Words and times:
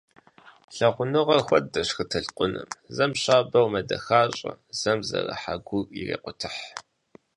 Лъагъуныгъэр 0.75 1.41
хуэдэщ 1.45 1.89
хы 1.95 2.03
толъкъуным, 2.11 2.67
зэм 2.95 3.11
щабэу 3.21 3.67
мэдэхащӏэ, 3.73 4.51
зэм 4.79 4.99
зэрыхьа 5.07 5.55
гур 5.67 5.85
ирекъутыхь. 5.99 6.63